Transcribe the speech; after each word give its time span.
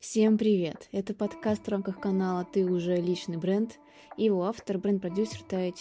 Всем 0.00 0.38
привет! 0.38 0.88
Это 0.92 1.12
подкаст 1.12 1.66
в 1.66 1.68
рамках 1.68 2.00
канала 2.00 2.46
«Ты 2.50 2.64
уже 2.64 2.96
личный 2.96 3.36
бренд» 3.36 3.78
и 4.16 4.24
его 4.24 4.44
автор, 4.44 4.78
бренд-продюсер 4.78 5.42
Тая. 5.42 5.74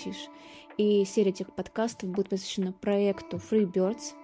И 0.78 1.06
серия 1.06 1.30
этих 1.30 1.56
подкастов 1.56 2.10
будет 2.10 2.28
посвящена 2.28 2.74
проекту 2.74 3.38
Freebirds 3.38 4.16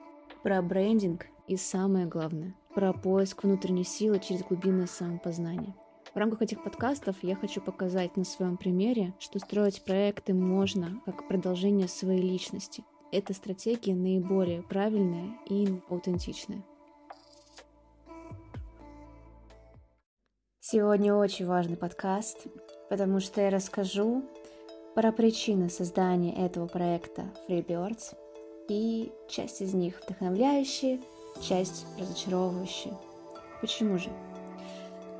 про 0.43 0.61
брендинг 0.61 1.27
и 1.47 1.55
самое 1.55 2.07
главное, 2.07 2.53
про 2.73 2.91
поиск 2.91 3.45
внутренней 3.45 3.85
силы 3.85 4.19
через 4.19 4.43
глубинное 4.43 4.87
самопознание. 4.87 5.73
В 6.13 6.17
рамках 6.17 6.41
этих 6.41 6.61
подкастов 6.61 7.15
я 7.21 7.37
хочу 7.37 7.61
показать 7.61 8.17
на 8.17 8.25
своем 8.25 8.57
примере, 8.57 9.13
что 9.17 9.39
строить 9.39 9.81
проекты 9.85 10.33
можно 10.33 11.01
как 11.05 11.25
продолжение 11.29 11.87
своей 11.87 12.21
личности. 12.21 12.83
Эта 13.13 13.33
стратегия 13.33 13.95
наиболее 13.95 14.61
правильная 14.61 15.37
и 15.49 15.69
аутентичная. 15.89 16.65
Сегодня 20.67 21.13
очень 21.13 21.45
важный 21.45 21.77
подкаст, 21.77 22.47
потому 22.89 23.19
что 23.19 23.39
я 23.39 23.51
расскажу 23.51 24.23
про 24.95 25.11
причины 25.11 25.69
создания 25.69 26.33
этого 26.43 26.65
проекта 26.65 27.25
Freebirds 27.47 28.15
и 28.67 29.11
часть 29.29 29.61
из 29.61 29.75
них 29.75 30.01
вдохновляющие, 30.01 31.01
часть 31.39 31.85
разочаровывающие. 31.99 32.95
Почему 33.61 33.99
же? 33.99 34.09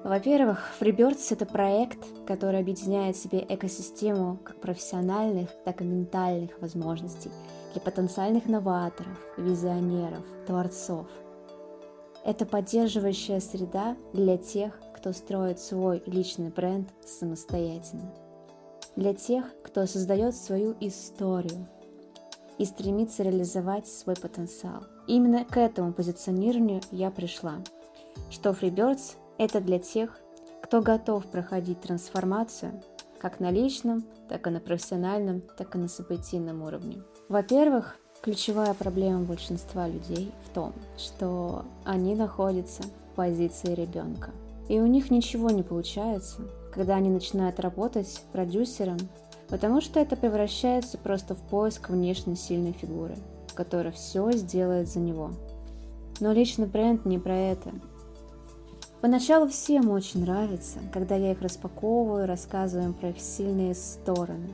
Во-первых, 0.04 0.72
Freebirds— 0.80 1.28
это 1.30 1.46
проект, 1.46 2.00
который 2.26 2.60
объединяет 2.60 3.16
в 3.16 3.22
себе 3.22 3.46
экосистему 3.48 4.40
как 4.44 4.60
профессиональных, 4.60 5.52
так 5.64 5.80
и 5.80 5.84
ментальных 5.84 6.60
возможностей 6.60 7.30
для 7.74 7.82
потенциальных 7.82 8.48
новаторов, 8.48 9.20
визионеров, 9.38 10.26
творцов. 10.48 11.06
Это 12.26 12.48
поддерживающая 12.48 13.40
среда 13.40 13.96
для 14.12 14.40
тех, 14.40 14.74
кто 15.06 15.14
строит 15.14 15.60
свой 15.60 16.02
личный 16.08 16.50
бренд 16.50 16.90
самостоятельно. 17.06 18.12
Для 18.96 19.14
тех, 19.14 19.46
кто 19.64 19.86
создает 19.86 20.36
свою 20.36 20.76
историю 20.80 21.68
и 22.58 22.66
стремится 22.66 23.22
реализовать 23.22 23.88
свой 23.88 24.16
потенциал. 24.16 24.84
Именно 25.06 25.46
к 25.46 25.58
этому 25.58 25.94
позиционированию 25.94 26.82
я 26.90 27.12
пришла, 27.12 27.58
что 28.32 28.50
Freebirds– 28.50 29.14
это 29.38 29.62
для 29.62 29.78
тех, 29.78 30.18
кто 30.64 30.82
готов 30.82 31.28
проходить 31.28 31.82
трансформацию 31.82 32.82
как 33.20 33.40
на 33.40 33.52
личном, 33.52 34.06
так 34.28 34.48
и 34.48 34.50
на 34.50 34.60
профессиональном, 34.60 35.44
так 35.56 35.76
и 35.76 35.78
на 35.78 35.88
событийном 35.88 36.64
уровне. 36.64 36.98
Во-первых, 37.30 37.98
ключевая 38.24 38.74
проблема 38.74 39.20
большинства 39.20 39.88
людей 39.88 40.32
в 40.46 40.50
том, 40.56 40.74
что 40.98 41.64
они 41.84 42.16
находятся 42.16 42.82
в 42.82 43.16
позиции 43.16 43.76
ребенка– 43.76 44.32
и 44.68 44.80
у 44.80 44.88
них 44.88 45.12
ничего 45.12 45.50
не 45.50 45.64
получается, 45.64 46.42
когда 46.74 46.96
они 46.96 47.10
начинают 47.10 47.60
работать 47.60 48.24
продюсером, 48.32 48.98
потому 49.48 49.82
что 49.82 50.00
это 50.00 50.16
превращается 50.16 50.98
просто 50.98 51.36
в 51.36 51.40
поиск 51.40 51.90
внешне 51.90 52.36
сильной 52.36 52.74
фигуры, 52.74 53.16
которая 53.54 53.94
все 53.94 54.32
сделает 54.32 54.90
за 54.90 55.00
него. 55.00 55.32
Но 56.20 56.32
личный 56.32 56.66
бренд 56.66 57.06
не 57.06 57.20
про 57.20 57.36
это. 57.36 57.72
Поначалу 59.02 59.48
всем 59.48 59.92
очень 59.92 60.22
нравится, 60.22 60.80
когда 60.92 61.16
я 61.16 61.34
их 61.34 61.42
распаковываю, 61.42 62.26
рассказываю 62.26 62.88
им 62.88 62.94
про 62.94 63.10
их 63.10 63.20
сильные 63.20 63.76
стороны, 63.76 64.50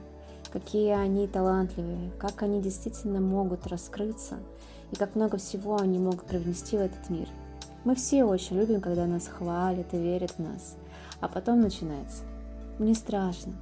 какие 0.51 0.89
они 0.89 1.27
талантливые, 1.27 2.11
как 2.19 2.43
они 2.43 2.61
действительно 2.61 3.21
могут 3.21 3.67
раскрыться 3.67 4.39
и 4.91 4.95
как 4.97 5.15
много 5.15 5.37
всего 5.37 5.77
они 5.77 5.99
могут 5.99 6.23
привнести 6.23 6.75
в 6.75 6.81
этот 6.81 7.09
мир– 7.09 7.29
мы 7.83 7.95
все 7.95 8.23
очень 8.23 8.57
любим, 8.57 8.79
когда 8.79 9.05
нас 9.05 9.27
хвалят 9.27 9.93
и 9.93 9.97
верят 9.97 10.31
в 10.31 10.39
нас. 10.39 10.75
А 11.19 11.27
потом 11.27 11.61
начинается. 11.61 12.23
Мне 12.79 12.93
страшно. 12.93 13.53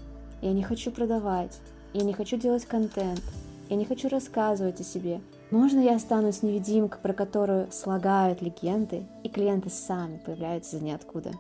Я 0.42 0.54
не 0.54 0.64
хочу 0.64 0.92
продавать. 0.92 1.60
Я 1.94 2.04
не 2.04 2.14
хочу 2.14 2.38
делать 2.38 2.66
контент. 2.66 3.22
Я 3.70 3.76
не 3.76 3.86
хочу 3.86 4.10
рассказывать 4.10 4.82
о 4.82 4.84
себе. 4.84 5.22
Можно 5.52 5.80
я 5.80 5.96
останусь 5.96 6.44
невидимкой, 6.44 7.00
про 7.02 7.14
которую 7.14 7.72
слагают 7.72 8.42
легенды, 8.42 9.04
и 9.24 9.30
клиенты 9.30 9.70
сами 9.70 10.18
появляются 10.18 10.78
из 10.78 10.82
ниоткуда? 10.82 11.32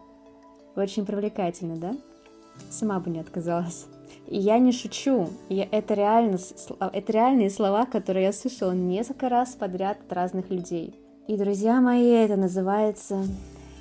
Очень 0.75 1.05
привлекательно, 1.05 1.75
да? 1.75 1.95
Сама 2.69 2.99
бы 2.99 3.09
не 3.09 3.19
отказалась. 3.19 3.85
И 4.27 4.37
я 4.37 4.57
не 4.59 4.71
шучу. 4.71 5.29
Я, 5.49 5.67
это, 5.71 5.93
реально, 5.93 6.37
это 6.79 7.11
реальные 7.11 7.49
слова, 7.49 7.85
которые 7.85 8.25
я 8.25 8.33
слышала 8.33 8.71
несколько 8.71 9.29
раз 9.29 9.55
подряд 9.55 9.99
от 10.05 10.13
разных 10.13 10.49
людей. 10.49 10.95
И, 11.29 11.37
друзья 11.37 11.79
мои, 11.79 12.09
это 12.09 12.37
называется 12.37 13.23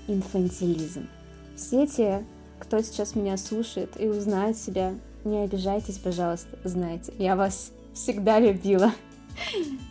инфантилизм. 0.06 1.08
Все 1.56 1.86
те, 1.86 2.22
кто 2.60 2.78
сейчас 2.82 3.14
меня 3.14 3.38
слушает 3.38 3.98
и 3.98 4.06
узнает 4.06 4.58
себя, 4.58 4.92
не 5.24 5.38
обижайтесь, 5.38 5.96
пожалуйста, 5.96 6.58
знаете, 6.64 7.10
я 7.16 7.36
вас 7.36 7.72
всегда 7.94 8.38
любила. 8.38 8.92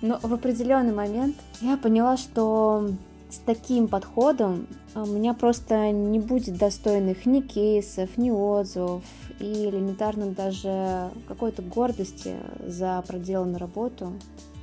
Но 0.04 0.20
в 0.22 0.32
определенный 0.32 0.94
момент 0.94 1.36
я 1.60 1.78
поняла, 1.78 2.16
что 2.18 2.92
с 3.32 3.40
таким 3.40 3.88
подходом 3.88 4.68
у 4.94 5.08
меня 5.08 5.34
просто 5.34 5.92
не 5.92 6.20
будет 6.20 6.60
достойных 6.60 7.26
ни 7.26 7.42
кейсов, 7.42 8.20
ни 8.20 8.30
отзывов, 8.30 9.04
и 9.40 9.66
элементарно 9.66 10.28
даже 10.28 11.10
какой-то 11.28 11.64
гордости 11.64 12.36
за 12.68 13.04
проделанную 13.08 13.58
работу 13.58 14.14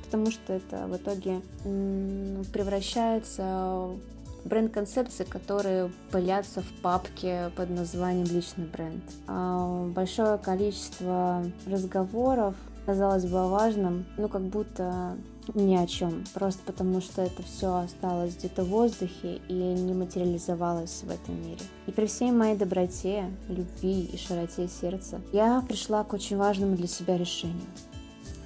потому 0.05 0.31
что 0.31 0.53
это 0.53 0.87
в 0.87 0.95
итоге 0.95 1.41
превращается 2.53 3.89
бренд-концепции, 4.45 5.23
которые 5.23 5.91
пылятся 6.11 6.61
в 6.61 6.81
папке 6.81 7.51
под 7.55 7.71
названием 7.71 8.27
«Личный 8.27 8.65
бренд». 8.65 9.03
А 9.27 9.85
большое 9.87 10.37
количество 10.37 11.43
разговоров 11.65 12.55
казалось 12.85 13.25
бы 13.25 13.49
важным, 13.49 14.05
ну 14.17 14.29
как 14.29 14.43
будто 14.43 15.17
ни 15.53 15.75
о 15.75 15.85
чем, 15.87 16.23
просто 16.33 16.61
потому 16.65 17.01
что 17.01 17.21
это 17.21 17.43
все 17.43 17.75
осталось 17.75 18.35
где-то 18.35 18.63
в 18.63 18.69
воздухе 18.69 19.41
и 19.47 19.53
не 19.53 19.93
материализовалось 19.93 21.03
в 21.03 21.09
этом 21.09 21.39
мире. 21.41 21.61
И 21.87 21.91
при 21.91 22.05
всей 22.05 22.31
моей 22.31 22.55
доброте, 22.55 23.31
любви 23.47 24.01
и 24.05 24.17
широте 24.17 24.67
сердца 24.67 25.21
я 25.33 25.63
пришла 25.67 26.03
к 26.03 26.13
очень 26.13 26.37
важному 26.37 26.75
для 26.75 26.87
себя 26.87 27.17
решению 27.17 27.65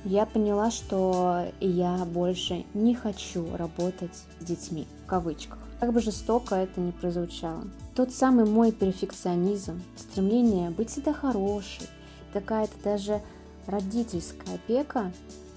я 0.05 0.25
поняла, 0.25 0.71
что 0.71 1.45
я 1.59 2.05
больше 2.05 2.65
не 2.73 2.95
хочу 2.95 3.55
работать 3.55 4.15
с 4.39 4.45
детьми, 4.45 4.87
в 5.05 5.07
кавычках. 5.07 5.59
Как 5.79 5.93
бы 5.93 6.01
жестоко 6.01 6.55
это 6.55 6.79
ни 6.81 6.91
прозвучало. 6.91 7.63
Тот 7.95 8.13
самый 8.13 8.45
мой 8.45 8.71
перфекционизм, 8.71 9.81
стремление 9.97 10.69
быть 10.69 10.89
всегда 10.89 11.13
хорошей, 11.13 11.87
какая-то 12.33 12.73
даже 12.83 13.21
родительская 13.65 14.55
опека, 14.55 15.11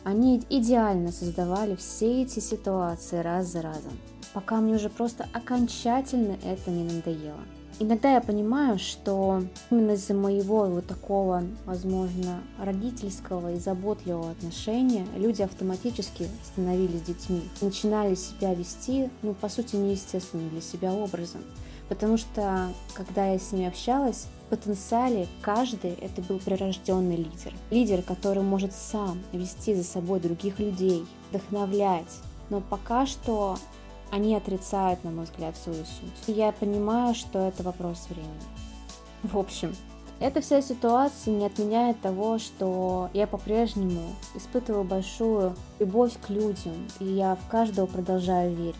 они 0.04 0.42
идеально 0.50 1.12
создавали 1.12 1.76
все 1.76 2.22
эти 2.22 2.41
ситуации 2.41 3.19
раз 3.19 3.47
за 3.47 3.62
разом, 3.62 3.92
пока 4.32 4.60
мне 4.60 4.75
уже 4.75 4.88
просто 4.88 5.28
окончательно 5.32 6.36
это 6.44 6.70
не 6.70 6.84
надоело. 6.84 7.41
Иногда 7.78 8.14
я 8.14 8.20
понимаю, 8.20 8.78
что 8.78 9.42
именно 9.70 9.92
из-за 9.92 10.14
моего 10.14 10.66
вот 10.66 10.86
такого, 10.86 11.42
возможно, 11.64 12.42
родительского 12.58 13.54
и 13.54 13.58
заботливого 13.58 14.30
отношения 14.30 15.06
люди 15.16 15.42
автоматически 15.42 16.28
становились 16.44 17.02
детьми, 17.02 17.42
начинали 17.60 18.14
себя 18.14 18.54
вести, 18.54 19.10
ну, 19.22 19.34
по 19.34 19.48
сути, 19.48 19.76
неестественным 19.76 20.50
для 20.50 20.60
себя 20.60 20.92
образом. 20.92 21.42
Потому 21.88 22.16
что, 22.16 22.68
когда 22.94 23.26
я 23.32 23.38
с 23.38 23.52
ними 23.52 23.66
общалась, 23.66 24.26
в 24.46 24.50
потенциале 24.50 25.26
каждый 25.40 25.92
это 25.92 26.22
был 26.22 26.38
прирожденный 26.38 27.16
лидер. 27.16 27.52
Лидер, 27.70 28.02
который 28.02 28.42
может 28.42 28.72
сам 28.72 29.20
вести 29.32 29.74
за 29.74 29.82
собой 29.82 30.20
других 30.20 30.58
людей, 30.58 31.04
вдохновлять. 31.30 32.20
Но 32.48 32.60
пока 32.60 33.06
что 33.06 33.56
они 34.12 34.36
отрицают, 34.36 35.02
на 35.04 35.10
мой 35.10 35.24
взгляд, 35.24 35.56
свою 35.56 35.84
суть. 35.84 36.28
И 36.28 36.32
я 36.32 36.52
понимаю, 36.52 37.14
что 37.14 37.48
это 37.48 37.62
вопрос 37.62 38.06
времени. 38.10 38.28
В 39.22 39.38
общем, 39.38 39.75
эта 40.20 40.42
вся 40.42 40.60
ситуация 40.60 41.32
не 41.32 41.46
отменяет 41.46 41.98
того, 42.02 42.38
что 42.38 43.08
я 43.14 43.26
по-прежнему 43.26 44.14
испытываю 44.34 44.84
большую 44.84 45.56
любовь 45.78 46.12
к 46.20 46.28
людям, 46.28 46.75
и 47.00 47.06
я 47.06 47.37
в 47.37 47.50
каждого 47.50 47.87
продолжаю 47.87 48.54
верить. 48.54 48.76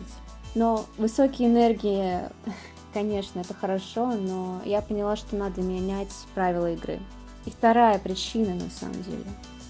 Но 0.53 0.85
высокие 0.99 1.49
энергии, 1.49 2.19
конечно, 2.93 3.39
это 3.39 3.55
хорошо, 3.55 4.11
но 4.11 4.61
я 4.65 4.81
поняла, 4.81 5.15
что 5.15 5.35
надо 5.35 5.63
менять 5.63 6.13
правила 6.35 6.71
игры. 6.71 6.99
И 7.45 7.49
вторая 7.49 7.97
причина, 7.97 8.53
на 8.53 8.69
самом 8.69 9.01
деле, 9.01 9.25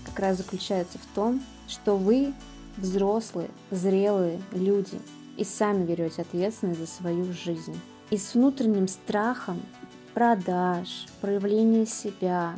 как 0.05 0.19
раз 0.19 0.38
заключается 0.38 0.97
в 0.97 1.15
том, 1.15 1.41
что 1.69 1.95
вы 1.95 2.33
взрослые, 2.75 3.49
зрелые 3.71 4.41
люди, 4.51 4.99
и 5.38 5.44
сами 5.44 5.85
берете 5.85 6.21
ответственность 6.21 6.80
за 6.80 6.88
свою 6.88 7.31
жизнь. 7.33 7.80
И 8.09 8.18
с 8.18 8.33
внутренним 8.33 8.88
страхом 8.88 9.62
продаж, 10.13 11.07
проявления 11.21 11.85
себя, 11.85 12.56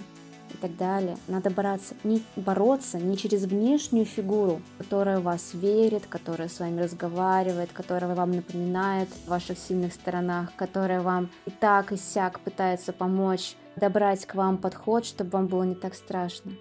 и 0.55 0.57
так 0.57 0.75
далее. 0.77 1.17
Надо 1.27 1.49
бороться 1.49 1.95
не, 2.03 2.23
бороться 2.35 2.97
не 2.97 3.17
через 3.17 3.45
внешнюю 3.45 4.05
фигуру, 4.05 4.61
которая 4.77 5.19
вас 5.19 5.53
верит, 5.53 6.05
которая 6.07 6.47
с 6.47 6.59
вами 6.59 6.81
разговаривает, 6.81 7.71
которая 7.71 8.15
вам 8.15 8.31
напоминает 8.31 9.09
о 9.27 9.31
ваших 9.31 9.57
сильных 9.57 9.93
сторонах, 9.93 10.55
которая 10.55 11.01
вам 11.01 11.29
и 11.45 11.51
так 11.51 11.91
и 11.91 11.97
сяк 11.97 12.39
пытается 12.39 12.93
помочь, 12.93 13.55
добрать 13.75 14.25
к 14.25 14.35
вам 14.35 14.57
подход, 14.57 15.05
чтобы 15.05 15.31
вам 15.31 15.47
было 15.47 15.63
не 15.63 15.75
так 15.75 15.93
страшно. 15.93 16.53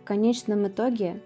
В 0.00 0.04
конечном 0.04 0.68
итоге 0.68 1.22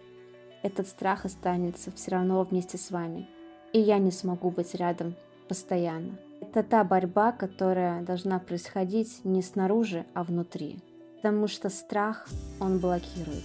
этот 0.63 0.89
страх 0.89 1.25
останется 1.25 1.91
все 1.93 2.13
равно 2.13 2.43
вместе 2.45 2.79
с 2.79 2.91
вами. 2.91 3.29
И 3.73 3.79
я 3.79 3.99
не 3.99 4.11
смогу 4.11 4.51
быть 4.51 4.75
рядом 4.75 5.15
постоянно. 5.49 6.19
Это 6.41 6.63
та 6.63 6.85
борьба, 6.85 7.33
которая 7.33 8.03
должна 8.03 8.39
происходить 8.39 9.21
не 9.25 9.43
снаружи, 9.43 10.05
а 10.15 10.25
внутри. 10.25 10.79
Потому 11.17 11.47
что 11.49 11.69
страх, 11.69 12.27
он 12.59 12.79
блокирует. 12.79 13.45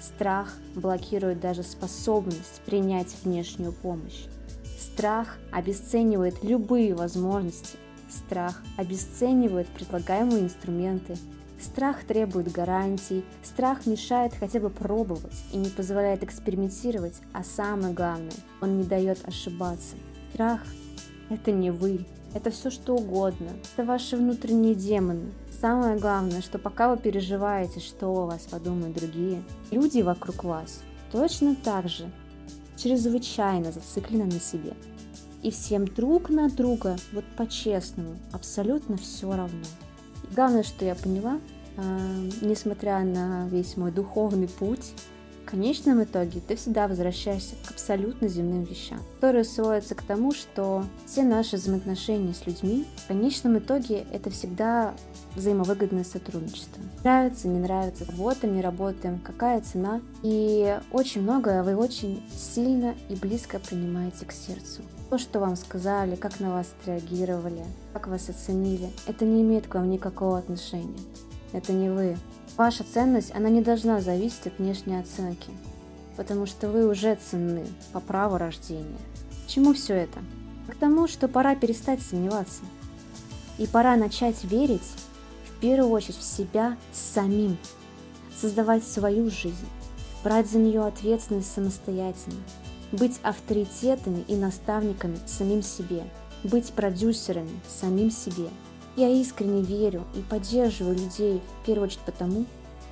Страх 0.00 0.56
блокирует 0.74 1.40
даже 1.40 1.62
способность 1.62 2.62
принять 2.64 3.14
внешнюю 3.22 3.72
помощь. 3.72 4.24
Страх 4.78 5.38
обесценивает 5.52 6.42
любые 6.42 6.94
возможности. 6.94 7.76
Страх 8.08 8.62
обесценивает 8.76 9.68
предлагаемые 9.68 10.44
инструменты. 10.44 11.16
Страх 11.60 12.04
требует 12.04 12.50
гарантий. 12.50 13.24
Страх 13.42 13.86
мешает 13.86 14.32
хотя 14.38 14.60
бы 14.60 14.70
пробовать 14.70 15.44
и 15.52 15.56
не 15.56 15.68
позволяет 15.68 16.22
экспериментировать. 16.22 17.20
А 17.32 17.44
самое 17.44 17.92
главное, 17.92 18.32
он 18.60 18.78
не 18.78 18.84
дает 18.84 19.26
ошибаться. 19.28 19.96
Страх– 20.32 20.62
это 21.28 21.52
не 21.52 21.70
вы, 21.70 22.06
это 22.32 22.50
все 22.50 22.70
что 22.70 22.94
угодно. 22.94 23.50
Это 23.74 23.84
ваши 23.84 24.16
внутренние 24.16 24.74
демоны. 24.74 25.32
Самое 25.60 25.98
главное, 25.98 26.40
что 26.40 26.58
пока 26.58 26.90
вы 26.90 26.96
переживаете, 26.96 27.80
что 27.80 28.06
о 28.08 28.26
вас 28.26 28.42
подумают 28.42 28.96
другие, 28.96 29.42
люди 29.70 30.00
вокруг 30.00 30.44
вас 30.44 30.80
точно 31.12 31.54
так 31.56 31.88
же 31.88 32.10
чрезвычайно 32.76 33.72
зациклены 33.72 34.24
на 34.24 34.40
себе. 34.40 34.74
И 35.42 35.50
всем 35.50 35.86
друг 35.86 36.30
на 36.30 36.48
друга, 36.48 36.96
вот 37.12 37.24
по-честному, 37.36 38.16
абсолютно 38.32 38.96
все 38.96 39.30
равно. 39.34 39.64
Главное, 40.34 40.62
что 40.62 40.84
я 40.84 40.94
поняла, 40.94 41.40
э, 41.76 42.28
несмотря 42.40 43.00
на 43.00 43.48
весь 43.48 43.76
мой 43.76 43.90
духовный 43.90 44.48
путь, 44.48 44.92
в 45.42 45.50
конечном 45.50 46.04
итоге 46.04 46.40
ты 46.46 46.54
всегда 46.54 46.86
возвращаешься 46.86 47.56
к 47.66 47.72
абсолютно 47.72 48.28
земным 48.28 48.62
вещам, 48.62 49.00
которые 49.16 49.42
сводятся 49.42 49.96
к 49.96 50.02
тому, 50.02 50.32
что 50.32 50.84
все 51.06 51.24
наши 51.24 51.56
взаимоотношения 51.56 52.32
с 52.32 52.46
людьми, 52.46 52.86
в 52.96 53.08
конечном 53.08 53.58
итоге 53.58 54.06
это 54.12 54.30
всегда 54.30 54.94
взаимовыгодное 55.34 56.04
сотрудничество. 56.04 56.80
Нравится, 57.02 57.48
не 57.48 57.58
нравится, 57.58 58.04
работаем, 58.04 58.54
не 58.54 58.62
работаем, 58.62 59.18
какая 59.18 59.60
цена. 59.60 60.00
И 60.22 60.78
очень 60.92 61.22
многое 61.22 61.64
вы 61.64 61.74
очень 61.74 62.22
сильно 62.32 62.94
и 63.08 63.16
близко 63.16 63.58
принимаете 63.58 64.26
к 64.26 64.32
сердцу. 64.32 64.82
То, 65.10 65.18
что 65.18 65.40
вам 65.40 65.56
сказали, 65.56 66.14
как 66.14 66.38
на 66.38 66.52
вас 66.52 66.72
отреагировали, 66.80 67.64
как 67.92 68.06
вас 68.06 68.28
оценили, 68.28 68.92
это 69.08 69.24
не 69.24 69.42
имеет 69.42 69.66
к 69.66 69.74
вам 69.74 69.90
никакого 69.90 70.38
отношения. 70.38 71.00
Это 71.52 71.72
не 71.72 71.90
вы. 71.90 72.16
Ваша 72.56 72.84
ценность, 72.84 73.34
она 73.34 73.48
не 73.48 73.60
должна 73.60 74.00
зависеть 74.00 74.46
от 74.46 74.58
внешней 74.60 75.00
оценки, 75.00 75.50
потому 76.16 76.46
что 76.46 76.68
вы 76.68 76.88
уже 76.88 77.16
ценны 77.16 77.66
по 77.92 77.98
праву 77.98 78.38
рождения. 78.38 79.00
Чему 79.48 79.74
все 79.74 79.94
это? 79.94 80.20
К 80.68 80.76
тому, 80.76 81.08
что 81.08 81.26
пора 81.26 81.56
перестать 81.56 82.00
сомневаться. 82.00 82.62
И 83.58 83.66
пора 83.66 83.96
начать 83.96 84.44
верить 84.44 84.88
в 85.48 85.60
первую 85.60 85.90
очередь 85.90 86.18
в 86.18 86.22
себя 86.22 86.76
самим, 86.92 87.58
создавать 88.40 88.84
свою 88.84 89.28
жизнь, 89.28 89.66
брать 90.22 90.48
за 90.48 90.58
нее 90.58 90.86
ответственность 90.86 91.52
самостоятельно, 91.52 92.38
быть 92.92 93.18
авторитетами 93.22 94.24
и 94.28 94.36
наставниками 94.36 95.18
самим 95.26 95.62
себе, 95.62 96.04
быть 96.44 96.72
продюсерами 96.72 97.60
самим 97.68 98.10
себе– 98.10 98.48
я 98.96 99.08
искренне 99.08 99.62
верю 99.62 100.04
и 100.14 100.20
поддерживаю 100.20 100.96
людей 100.96 101.40
в 101.62 101.66
первую 101.66 101.86
очередь 101.86 102.02
потому, 102.04 102.44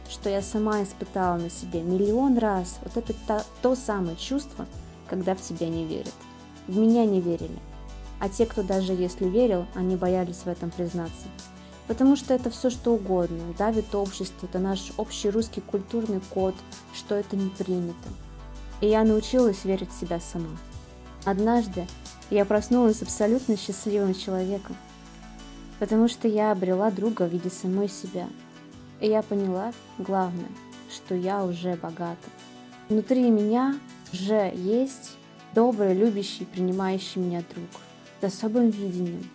что 0.08 0.30
я 0.30 0.42
сама 0.42 0.82
испытала 0.82 1.36
на 1.36 1.50
себе 1.50 1.82
миллион 1.82 2.38
раз 2.38 2.78
вот 2.82 2.96
это 2.96 3.12
то, 3.26 3.44
то 3.62 3.74
самое 3.74 4.16
чувство, 4.16 4.66
когда 5.08 5.34
в 5.34 5.42
тебя 5.42 5.68
не 5.68 5.84
верят. 5.84 6.14
В 6.66 6.78
меня 6.78 7.04
не 7.04 7.20
верили. 7.20 7.58
А 8.20 8.28
те, 8.28 8.46
кто 8.46 8.62
даже 8.62 8.92
если 8.92 9.26
верил, 9.26 9.66
они 9.74 9.96
боялись 9.96 10.38
в 10.44 10.46
этом 10.46 10.70
признаться. 10.70 11.26
Потому 11.88 12.16
что 12.16 12.32
это 12.32 12.50
все 12.50 12.70
что 12.70 12.94
угодно, 12.94 13.54
давит 13.58 13.94
общество, 13.94 14.46
это 14.46 14.58
наш 14.58 14.92
общий 14.98 15.30
русский 15.30 15.60
культурный 15.60 16.20
код, 16.30 16.54
что 16.94 17.16
это 17.16 17.36
не 17.36 17.48
принято. 17.50 18.08
И 18.80 18.86
я 18.86 19.04
научилась 19.04 19.64
верить 19.64 19.90
в 19.90 20.00
себя 20.00 20.20
сама. 20.20 20.56
Однажды 21.24 21.86
я 22.30 22.44
проснулась 22.44 23.02
абсолютно 23.02 23.56
счастливым 23.56 24.14
человеком, 24.14 24.76
потому 25.78 26.08
что 26.08 26.28
я 26.28 26.52
обрела 26.52 26.90
друга 26.90 27.22
в 27.22 27.32
виде 27.32 27.50
самой 27.50 27.88
себя. 27.88 28.28
И 29.00 29.08
я 29.08 29.22
поняла, 29.22 29.72
главное, 29.98 30.50
что 30.90 31.14
я 31.14 31.44
уже 31.44 31.76
богата. 31.76 32.28
Внутри 32.88 33.30
меня 33.30 33.78
уже 34.12 34.52
есть 34.54 35.16
добрый, 35.54 35.94
любящий, 35.94 36.44
принимающий 36.44 37.20
меня 37.20 37.42
друг 37.52 37.68
с 38.20 38.24
особым 38.24 38.70
видением, 38.70 39.28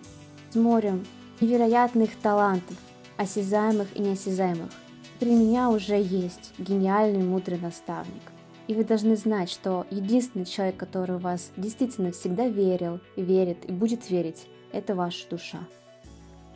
с 0.51 0.55
морем 0.55 1.05
невероятных 1.39 2.15
талантов, 2.17 2.77
осязаемых 3.17 3.95
и 3.95 4.01
неосязаемых. 4.01 4.71
Внутри 5.19 5.35
меня 5.35 5.69
уже 5.69 5.95
есть 5.95 6.53
гениальный, 6.57 7.23
мудрый 7.23 7.59
наставник. 7.59 8.32
И 8.68 8.74
вы 8.74 8.83
должны 8.83 9.15
знать, 9.15 9.50
что 9.50 9.86
единственный 9.89 10.45
человек, 10.45 10.77
который 10.77 11.18
в 11.18 11.21
вас 11.21 11.51
действительно 11.57 12.12
всегда 12.12 12.48
верил, 12.48 13.00
верит 13.18 13.69
и 13.69 13.74
будет 13.74 14.10
верить, 14.10 14.48
это 14.71 14.95
ваша 14.95 15.30
душа. 15.30 15.60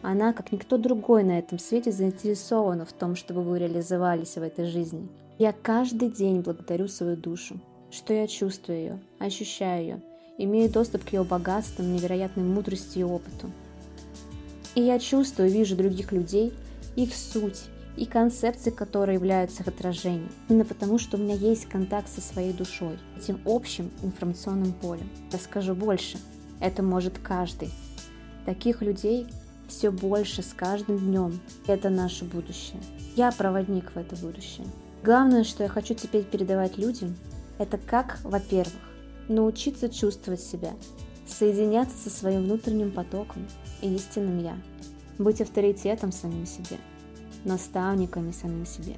Она, 0.01 0.31
как 0.31 0.51
никто 0.51 0.77
другой 0.77 1.23
на 1.23 1.39
этом 1.39 1.59
свете, 1.59 1.91
заинтересована 1.91 2.85
в 2.85 2.93
том, 2.93 3.15
чтобы 3.15 3.41
вы 3.41 3.59
реализовались 3.59 4.35
в 4.35 4.41
этой 4.41 4.65
жизни. 4.65 5.09
Я 5.37 5.51
каждый 5.51 6.09
день 6.09 6.41
благодарю 6.41 6.87
свою 6.87 7.17
душу, 7.17 7.59
что 7.91 8.13
я 8.13 8.27
чувствую 8.27 8.79
ее, 8.79 8.99
ощущаю 9.19 9.81
ее, 9.81 10.01
имею 10.37 10.71
доступ 10.71 11.03
к 11.03 11.13
ее 11.13 11.23
богатствам, 11.23 11.93
невероятной 11.93 12.43
мудрости 12.43 12.99
и 12.99 13.03
опыту. 13.03 13.51
И 14.75 14.81
я 14.81 14.97
чувствую, 14.99 15.49
вижу 15.49 15.75
других 15.75 16.11
людей, 16.11 16.53
их 16.95 17.13
суть 17.13 17.63
и 17.97 18.05
концепции, 18.05 18.69
которые 18.69 19.15
являются 19.15 19.63
их 19.63 19.67
отражением. 19.67 20.29
Именно 20.47 20.65
потому, 20.65 20.99
что 20.99 21.17
у 21.17 21.19
меня 21.19 21.35
есть 21.35 21.65
контакт 21.65 22.07
со 22.09 22.21
своей 22.21 22.53
душой, 22.53 22.97
этим 23.17 23.41
общим 23.45 23.91
информационным 24.03 24.71
полем. 24.71 25.09
Я 25.31 25.39
скажу 25.39 25.75
больше, 25.75 26.17
это 26.59 26.83
может 26.83 27.17
каждый. 27.17 27.69
Таких 28.45 28.81
людей 28.81 29.27
все 29.67 29.91
больше 29.91 30.41
с 30.41 30.53
каждым 30.53 30.97
днем. 30.99 31.39
Это 31.67 31.89
наше 31.89 32.23
будущее. 32.23 32.79
Я 33.15 33.31
проводник 33.31 33.91
в 33.93 33.97
это 33.97 34.15
будущее. 34.15 34.65
Главное, 35.03 35.43
что 35.43 35.63
я 35.63 35.69
хочу 35.69 35.93
теперь 35.93 36.23
передавать 36.23 36.77
людям, 36.77 37.15
это 37.57 37.77
как, 37.77 38.19
во-первых, 38.23 38.73
научиться 39.27 39.89
чувствовать 39.89 40.41
себя, 40.41 40.71
соединяться 41.27 41.97
со 41.97 42.09
своим 42.09 42.43
внутренним 42.43 42.91
потоком 42.91 43.45
и 43.81 43.93
истинным 43.93 44.39
«я», 44.39 44.57
быть 45.17 45.41
авторитетом 45.41 46.11
самим 46.11 46.45
себе, 46.45 46.77
наставниками 47.47 48.31
самим 48.31 48.65
себе, 48.65 48.95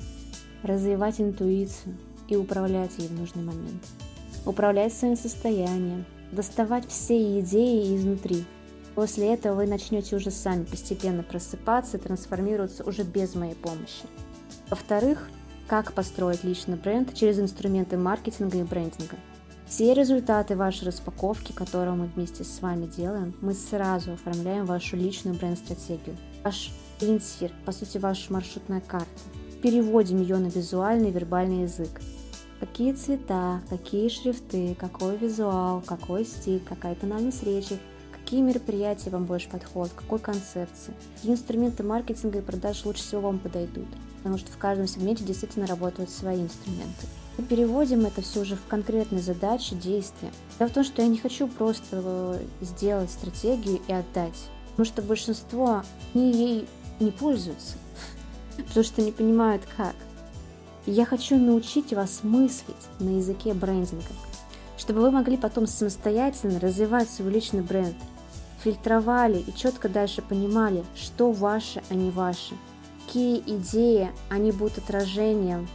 развивать 0.64 1.22
интуицию 1.22 1.96
и 2.28 2.36
управлять 2.36 2.98
ей 2.98 3.08
в 3.08 3.14
нужный 3.14 3.44
момент, 3.44 3.84
управлять 4.46 4.94
своим 4.94 5.16
состоянием, 5.16 6.06
доставать 6.32 6.88
все 6.90 7.40
идеи 7.40 7.96
изнутри– 7.96 8.46
После 9.00 9.34
этого 9.34 9.56
вы 9.56 9.66
начнете 9.66 10.18
уже 10.18 10.30
сами 10.30 10.66
постепенно 10.66 11.24
просыпаться 11.24 11.98
трансформироваться 11.98 12.84
уже 12.84 13.04
без 13.04 13.34
моей 13.34 13.56
помощи. 13.56 14.04
Во-вторых, 14.70 15.30
как 15.68 15.94
построить 15.94 16.44
личный 16.44 16.76
бренд 16.76 17.14
через 17.14 17.40
инструменты 17.40 17.96
маркетинга 17.98 18.58
и 18.58 18.64
брендинга. 18.64 19.16
Все 19.68 19.94
результаты 19.94 20.58
вашей 20.58 20.88
распаковки, 20.88 21.54
которую 21.54 21.96
мы 21.96 22.06
вместе 22.08 22.44
с 22.44 22.62
вами 22.62 22.88
делаем, 22.88 23.34
мы 23.40 23.54
сразу 23.54 24.12
оформляем 24.12 24.66
вашу 24.66 24.98
личную 24.98 25.38
бренд-стратегию, 25.38 26.18
ваш 26.44 26.72
ориентир, 27.02 27.52
по 27.66 27.72
сути, 27.72 27.98
ваша 27.98 28.32
маршрутная 28.32 28.82
карта. 28.82 29.08
Переводим 29.62 30.22
ее 30.22 30.38
на 30.38 30.48
визуальный 30.48 31.10
и 31.10 31.14
вербальный 31.14 31.64
язык. 31.64 32.02
Какие 32.60 32.94
цвета, 32.94 33.62
какие 33.70 34.10
шрифты, 34.10 34.76
какой 34.76 35.18
визуал, 35.18 35.82
какой 35.82 36.26
стиль, 36.26 36.62
какая 36.68 36.96
тональность 36.96 37.44
речи– 37.44 37.78
какие 38.30 38.44
мероприятия 38.44 39.10
вам 39.10 39.26
больше 39.26 39.50
подходят, 39.50 39.92
какой 39.96 40.20
концепции, 40.20 40.94
какие 41.16 41.32
инструменты 41.32 41.82
маркетинга 41.82 42.38
и 42.38 42.42
продаж 42.44 42.86
лучше 42.86 43.02
всего 43.02 43.22
вам 43.22 43.40
подойдут, 43.40 43.88
потому 44.20 44.38
что 44.38 44.52
в 44.52 44.58
каждом 44.58 44.86
сегменте 44.88 45.24
действительно 45.24 45.66
работают 45.66 46.12
свои 46.12 46.40
инструменты. 46.40 47.08
Мы 47.40 47.46
переводим 47.46 48.06
это 48.06 48.22
все 48.22 48.42
уже 48.42 48.56
в 48.56 48.64
конкретные 48.68 49.24
задачи, 49.24 49.74
действия. 49.74 50.32
Дело 50.60 50.70
в 50.70 50.74
том, 50.74 50.84
что 50.84 51.02
я 51.02 51.08
не 51.08 51.18
хочу 51.18 51.48
просто 51.48 52.04
э, 52.04 52.40
сделать 52.62 53.10
стратегию 53.10 53.80
и 53.88 53.94
отдать, 53.94 54.38
потому 54.72 54.86
что 54.86 55.02
большинство 55.02 55.82
не 56.14 56.32
ей 56.32 56.68
не 57.00 57.12
пользуются. 57.12 57.76
потому 58.68 58.84
что 58.84 59.02
не 59.02 59.12
понимают 59.12 59.64
как. 59.78 59.96
Я 60.86 61.06
хочу 61.06 61.38
научить 61.38 61.94
вас 61.94 62.22
мыслить 62.24 62.76
на 63.00 63.18
языке 63.18 63.54
брендинга, 63.54 64.06
чтобы 64.78 65.02
вы 65.02 65.12
могли 65.12 65.38
потом 65.38 65.68
самостоятельно 65.68 66.60
развивать 66.60 67.10
свой 67.10 67.32
личный 67.32 67.62
бренд, 67.62 67.96
фильтровали 68.64 69.40
и 69.40 69.54
четко 69.56 69.90
дальше 69.90 70.22
понимали, 70.22 70.84
что 70.96 71.32
ваше, 71.32 71.84
а 71.90 71.94
не 71.94 72.10
ваше. 72.10 72.56
Какие 73.06 73.40
идеи, 73.40 74.12
они 74.30 74.52
будут 74.52 74.78
отражением 74.78 75.68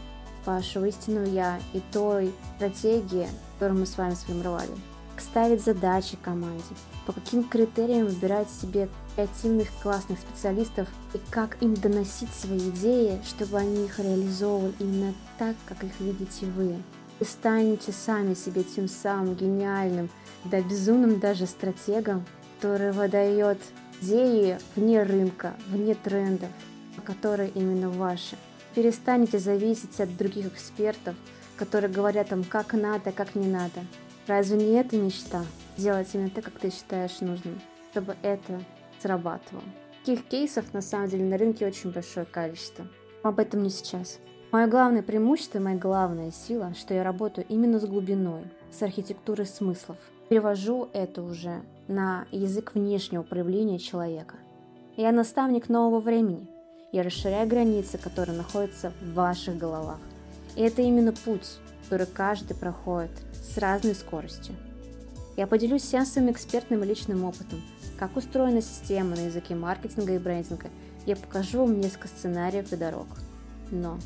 вашего 0.45 0.85
истинного 0.85 1.25
я 1.25 1.59
и 1.73 1.81
той 1.91 2.33
стратегии, 2.55 3.27
которую 3.53 3.81
мы 3.81 3.85
с 3.85 3.97
вами 3.97 4.13
сформировали. 4.13 4.71
Ставить 5.17 5.63
задачи 5.63 6.17
команде, 6.21 6.63
по 7.05 7.13
каким 7.13 7.43
критериям 7.43 8.07
выбирать 8.07 8.49
себе 8.49 8.89
креативных 9.15 9.67
классных 9.81 10.19
специалистов 10.19 10.87
и 11.13 11.19
как 11.29 11.61
им 11.61 11.73
доносить 11.73 12.33
свои 12.33 12.69
идеи, 12.69 13.21
чтобы 13.25 13.57
они 13.57 13.85
их 13.85 13.99
реализовывали 13.99 14.73
именно 14.79 15.13
так, 15.37 15.55
как 15.65 15.83
их 15.83 15.99
видите 15.99 16.45
вы. 16.45 16.75
Вы 17.19 17.25
станете 17.25 17.91
сами 17.91 18.33
себе 18.33 18.63
тем 18.63 18.87
самым 18.87 19.35
гениальным, 19.35 20.09
да 20.43 20.61
безумным 20.61 21.19
даже 21.19 21.47
стратегом, 21.47 22.25
который 22.55 22.91
выдает 22.91 23.59
идеи 24.01 24.57
вне 24.75 25.03
рынка, 25.03 25.53
вне 25.67 25.95
трендов, 25.95 26.49
которые 27.05 27.49
именно 27.49 27.89
ваши. 27.89 28.37
Перестанете 28.73 29.39
зависеть 29.39 29.99
от 30.01 30.15
других 30.17 30.47
экспертов, 30.47 31.15
которые 31.55 31.91
говорят 31.91 32.31
вам, 32.31 32.43
как 32.43 32.73
надо, 32.73 33.11
как 33.11 33.35
не 33.35 33.47
надо. 33.47 33.81
Разве 34.27 34.57
не 34.57 34.73
это 34.73 34.97
мечта? 34.97 35.43
Делать 35.77 36.09
именно 36.13 36.29
так, 36.29 36.45
как 36.45 36.59
ты 36.59 36.71
считаешь 36.71 37.19
нужным, 37.21 37.61
чтобы 37.91 38.15
это 38.23 38.59
срабатывало. 38.99 39.63
Таких 40.03 40.25
кейсов 40.27 40.73
на 40.73 40.81
самом 40.81 41.09
деле 41.09 41.25
на 41.25 41.37
рынке 41.37 41.67
очень 41.67 41.91
большое 41.91 42.25
количество. 42.25 42.87
Об 43.23 43.39
этом 43.39 43.63
не 43.63 43.69
сейчас. 43.69 44.19
Мое 44.51 44.67
главное 44.67 45.03
преимущество, 45.03 45.59
моя 45.59 45.77
главная 45.77 46.31
сила, 46.31 46.73
что 46.75 46.93
я 46.93 47.03
работаю 47.03 47.45
именно 47.49 47.79
с 47.79 47.85
глубиной, 47.85 48.43
с 48.71 48.81
архитектурой 48.81 49.45
смыслов. 49.45 49.97
Перевожу 50.29 50.89
это 50.93 51.21
уже 51.21 51.61
на 51.87 52.25
язык 52.31 52.73
внешнего 52.73 53.21
проявления 53.21 53.79
человека. 53.79 54.37
Я 54.95 55.11
наставник 55.11 55.69
нового 55.69 55.99
времени. 55.99 56.47
Я 56.91 57.03
расширяю 57.03 57.47
границы, 57.47 57.97
которые 57.97 58.37
находятся 58.37 58.91
в 59.01 59.13
ваших 59.13 59.57
головах. 59.57 59.99
И 60.55 60.61
это 60.61 60.81
именно 60.81 61.13
путь, 61.13 61.57
который 61.83 62.07
каждый 62.07 62.55
проходит 62.55 63.11
с 63.33 63.57
разной 63.57 63.95
скоростью. 63.95 64.55
Я 65.37 65.47
поделюсь 65.47 65.83
своим 65.83 66.31
экспертным 66.31 66.83
и 66.83 66.87
личным 66.87 67.25
опытом, 67.25 67.61
как 67.99 68.15
устроена 68.15 68.61
система 68.61 69.15
на 69.15 69.25
языке 69.25 69.53
маркетинга 69.53 70.15
и 70.15 70.17
брендинга. 70.17 70.69
Я 71.05 71.15
покажу 71.15 71.59
вам 71.59 71.79
несколько 71.79 72.07
сценариев 72.07 72.71
и 72.71 72.77
дорог. 72.77 73.07
Но 73.69 73.99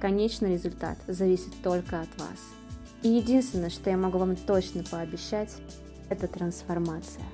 конечный 0.00 0.52
результат 0.52 0.98
зависит 1.08 1.52
только 1.62 2.00
от 2.00 2.20
вас. 2.20 2.38
И 3.02 3.08
единственное, 3.08 3.70
что 3.70 3.90
я 3.90 3.96
могу 3.96 4.18
вам 4.18 4.36
точно 4.36 4.84
пообещать, 4.84 5.54
это 6.08 6.28
трансформация. 6.28 7.24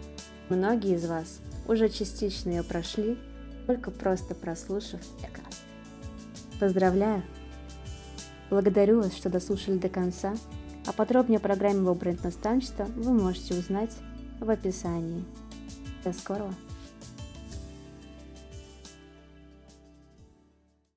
Многие 0.49 0.95
из 0.95 1.07
вас 1.07 1.41
уже 1.67 1.89
частично 1.89 2.51
ее 2.51 2.63
прошли, 2.63 3.19
только 3.67 3.91
просто 3.91 4.35
прослушав 4.35 5.01
подкаст. 5.21 5.63
Поздравляю! 6.61 7.23
Благодарю 8.55 8.99
вас, 8.99 9.13
что 9.17 9.29
дослушали 9.31 9.79
до 9.79 9.89
конца, 9.89 10.37
а 10.87 10.93
подробнее 10.93 11.39
о 11.39 11.41
программе 11.41 11.81
«Веб-бренд 11.81 12.23
наставничества» 12.23 12.85
вы 12.95 13.13
можете 13.13 13.53
узнать 13.53 13.91
в 14.39 14.49
описании. 14.49 15.25
До 16.05 16.13
скорого! 16.13 16.55